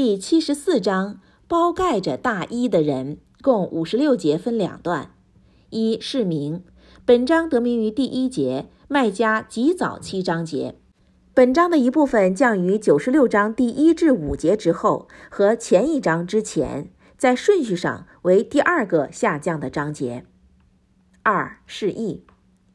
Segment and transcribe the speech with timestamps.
[0.00, 5.10] 第七十四章包盖着大衣的人，共五十六节，分两段。
[5.70, 6.62] 一是名，
[7.04, 10.76] 本章得名于第一节，麦加极早期章节。
[11.34, 20.24] 本章的一部分降于九十六章第一至五节之后，和前一章之前，在顺序上为第二个下降的章节。
[21.24, 22.24] 二是意：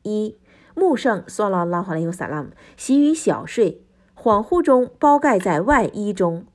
[0.02, 0.36] 一，
[0.76, 6.46] 穆圣娑罗拉华利乌萨拉姆习于小睡，恍惚中包盖在外衣中。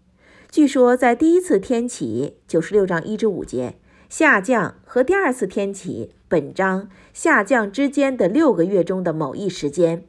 [0.50, 3.74] 据说在第一次天启九十六章一至五节
[4.08, 10.04] 下降和第二次天启本章下降之间的六个月中的某一时间。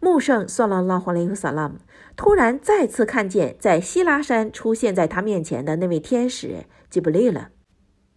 [0.00, 1.76] 穆圣娑罗拉华雷夫萨拉姆
[2.16, 7.50] 突然再次看见在希拉山出现在他面前的那位天使吉布利了，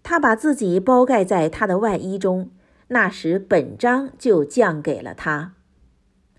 [0.01, 2.49] 他把自己包盖在他的外衣中，
[2.87, 5.53] 那时本章就降给了他。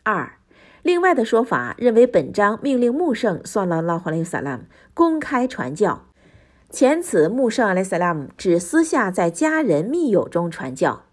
[0.02, 0.38] 二，
[0.82, 4.64] 另外的说法认为本章命令穆圣娑罗拉华雷萨拉姆
[4.94, 6.06] 公开传教，
[6.70, 11.04] 前此穆圣阿雷萨拉姆只私下在家人密友中传教。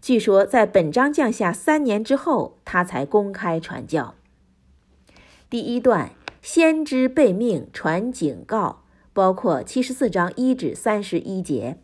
[0.00, 4.14] 据说，在本章降下三年之后，他才公开传教。
[5.50, 11.78] 第一段，先知被命传警告，包括七十四章一至三十一节。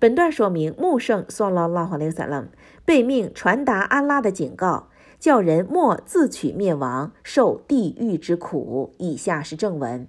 [0.00, 2.48] 本段说明，穆圣娑罗拉华雷萨拉姆
[2.84, 4.88] 被命传达安拉的警告，
[5.24, 8.92] 叫人莫自取灭亡，受地狱之苦。
[8.98, 10.06] 以下是正文：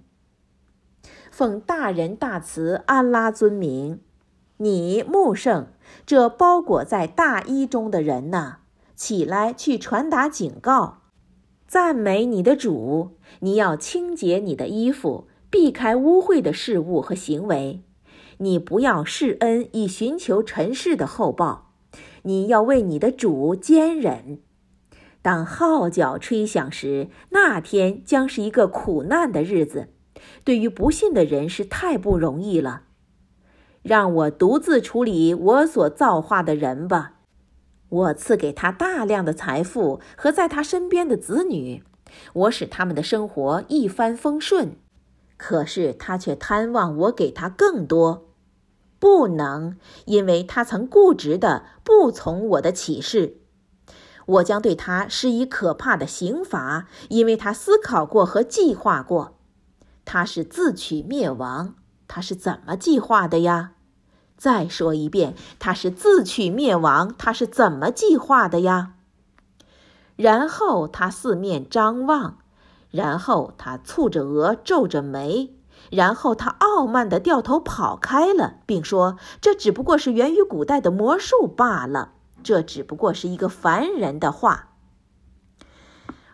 [1.31, 4.01] 奉大仁大慈安拉尊名。
[4.57, 5.67] 你穆圣，
[6.05, 8.57] 这包裹在大衣中的人呢，
[8.93, 11.03] 起来去传达警告，
[11.65, 13.11] 赞美你的主。
[13.39, 17.81] 你要清洁你的衣服，避开污秽的事物和行为。
[18.39, 21.71] 你不要施恩以寻求尘世的厚报。
[22.23, 24.41] 你要为你的主坚忍。
[25.25, 29.87] 当号角吹响时，那天将是一个苦难的日子，
[30.43, 32.83] 对于不信的人是太不容易了。
[33.81, 37.13] 让我独自处理我所造化的人吧。
[37.89, 41.81] 我赐给他大量的财富和在他身边的子女，
[42.33, 44.77] 我使他们的生活一帆风顺。
[45.37, 48.27] 可是他却贪望我给他更多，
[48.99, 49.75] 不能，
[50.05, 53.37] 因为他曾固执的不从我的启示。
[54.25, 59.37] 我将对他施以可怕的刑罚，因为他思考过和计划过。
[60.03, 61.75] 他是自取灭亡，
[62.07, 63.71] 他是怎么计划的呀？
[64.37, 68.93] 再说一遍，他是自取灭亡，他是怎么计划的呀？
[70.15, 72.37] 然后他四面张望，
[72.91, 75.55] 然后他蹙着额，皱着眉，
[75.89, 82.13] 然后他傲慢地掉头跑开了，并说：“这只不过是源于古代的魔术罢了，
[82.45, 84.75] 这只不过是一个凡人的话。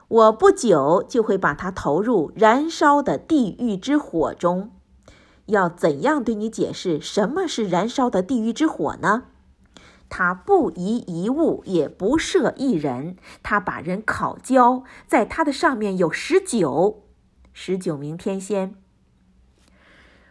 [0.10, 4.72] 我不久就会把他投入燃烧的地狱之火中。”
[5.48, 9.24] 要怎样对你解释什么是燃烧的地狱之火呢？
[10.08, 13.18] 他不遗一物，也不赦一人。
[13.42, 17.04] 他把人烤焦，在他的上面有十九，
[17.52, 18.76] 十九名天仙。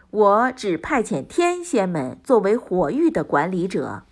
[0.09, 4.03] 我只派遣天仙们作为火域的管理者。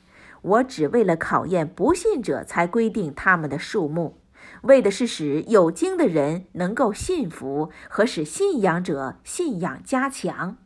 [0.41, 4.19] 我只为了考验不信者才规定他们的数目，
[4.63, 10.57] 为的是使有经的人能够信服，和使信仰者信仰加强。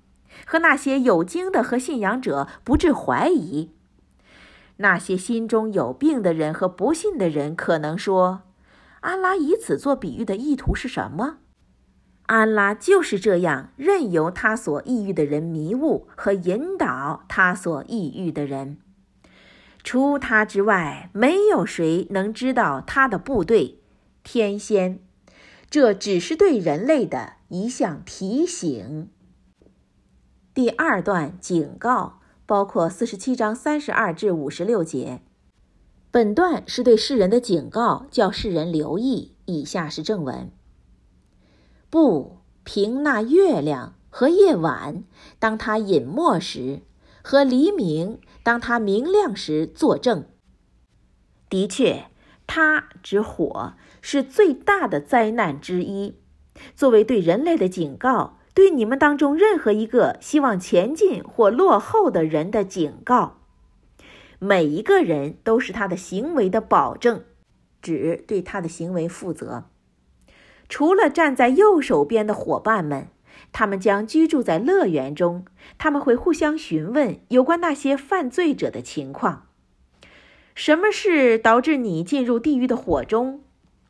[0.45, 3.72] 和那些有经的和信仰者不致怀疑，
[4.78, 8.41] 那些心中有病的人和不信的人可能说
[9.01, 11.38] ：“安拉以此做比喻的意图是什么？”
[12.25, 18.78] 安拉就是这样任由他所抑郁的人迷雾和引导他所抑郁的人。
[19.83, 23.79] 除他之外，没有谁能知道他的部队
[24.23, 24.99] 天仙。
[25.69, 29.09] 这只是对人类的一项提醒。
[30.53, 35.21] 第二段警告包括四十七章三十二至五十六节。
[36.11, 39.33] 本段是对世人的警告，叫世人留意。
[39.45, 40.51] 以下是正文：
[41.89, 45.03] 不凭那月亮和夜晚，
[45.39, 46.81] 当它隐没时，
[47.24, 50.25] 和黎明，当它明亮时作证。
[51.50, 52.06] 的确，
[52.45, 56.19] 它之火是最大的灾难之一，
[56.75, 58.38] 作为对人类的警告。
[58.56, 63.40] 对你们当中任何一个希望前进或落后的人的警告，
[64.38, 67.24] 每一个人都是他的行为的保证，
[67.81, 69.63] 只对他的行为负责。
[70.69, 73.07] 除了站在右手边的伙伴们，
[73.51, 75.45] 他们将居住在乐园中，
[75.78, 79.48] 他们会互相询问有关那些犯罪者的情况。
[80.56, 83.42] 什么事导致你进入地狱的火中？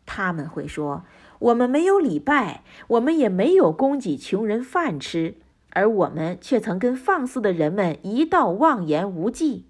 [0.06, 1.06] 他们会说。
[1.40, 5.36] 我们没有礼拜，我们也没有供给穷人饭吃，
[5.72, 9.66] 而我们却曾跟放肆的人们一道妄言无忌。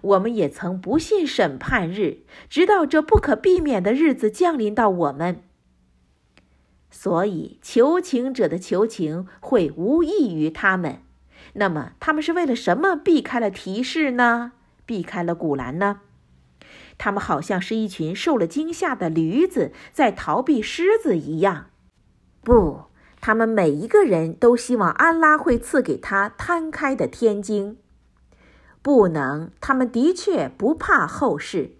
[0.00, 5.42] 我们也曾不信审判日，直到这不可避免的日子降临到我们。
[6.92, 10.98] 所以，求情者的求情会无益于他们。
[11.54, 14.52] 那么，他们是为了什么避开了提示呢？
[14.84, 16.02] 避开了古兰呢？
[16.98, 21.70] 他们好像是一群受了惊吓的驴子，在逃避狮子一样。
[22.44, 22.82] 不，
[23.20, 27.78] 他们每一个人都希望安拉会赐给他摊开的天经。
[28.82, 31.76] 不能，他们的确不怕后世。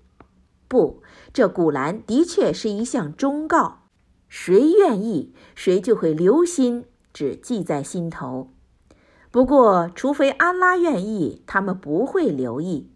[0.66, 3.81] 不，这古兰的确是一项忠告。
[4.34, 8.48] 谁愿意，谁就会留心，只记在心头。
[9.30, 12.88] 不过，除非安拉愿意，他们不会留意。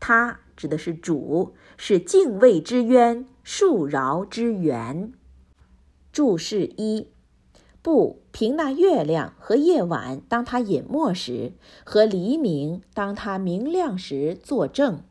[0.00, 5.12] 他指的是主，是敬畏之渊，恕饶之源。
[6.10, 7.08] 注释一：
[7.82, 11.52] 不凭那月亮和夜晚，当它隐没时，
[11.84, 15.02] 和黎明，当它明亮时作证。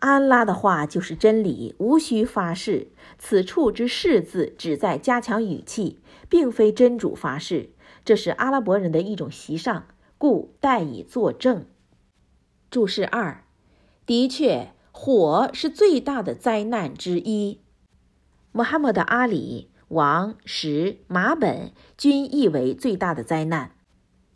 [0.00, 2.88] 安拉的话就是真理，无需发誓。
[3.18, 7.70] 此处之“誓”字旨在加强语气，并非真主发誓，
[8.04, 9.84] 这是阿拉伯人的一种习尚，
[10.18, 11.66] 故代以作证。
[12.70, 13.44] 注释二：
[14.06, 17.60] 的确，火是最大的灾难之一。
[18.52, 23.72] 穆罕默德·阿里、王、石、马本均译为最大的灾难。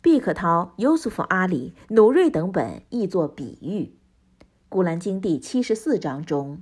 [0.01, 3.95] 毕克涛、尤苏福·阿里、努瑞等本译作比喻。
[4.75, 6.61] 古兰经第七十四章中。